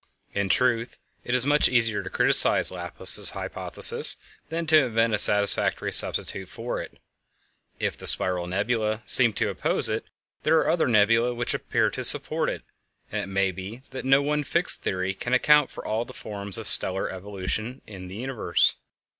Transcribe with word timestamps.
In 0.33 0.49
truth, 0.49 0.97
it 1.23 1.35
is 1.35 1.45
much 1.45 1.69
easier 1.69 2.01
to 2.01 2.09
criticize 2.09 2.71
Laplace's 2.71 3.29
hypothesis 3.37 4.17
than 4.49 4.65
to 4.65 4.85
invent 4.85 5.13
a 5.13 5.19
satisfactory 5.19 5.91
substitute 5.91 6.49
for 6.49 6.81
it. 6.81 6.97
If 7.77 7.99
the 7.99 8.07
spiral 8.07 8.47
nebulæ 8.47 9.07
seem 9.07 9.31
to 9.33 9.49
oppose 9.49 9.89
it 9.89 10.05
there 10.41 10.57
are 10.57 10.71
other 10.71 10.87
nebulæ 10.87 11.35
which 11.35 11.53
appear 11.53 11.91
to 11.91 12.03
support 12.03 12.49
it, 12.49 12.63
and 13.11 13.21
it 13.21 13.27
may 13.27 13.51
be 13.51 13.83
that 13.91 14.03
no 14.03 14.23
one 14.23 14.43
fixed 14.43 14.81
theory 14.81 15.13
can 15.13 15.35
account 15.35 15.69
for 15.69 15.85
all 15.85 16.03
the 16.03 16.15
forms 16.15 16.57
of 16.57 16.65
stellar 16.65 17.07
evolution 17.11 17.83
in 17.85 18.07
the 18.07 18.15
universe. 18.15 18.77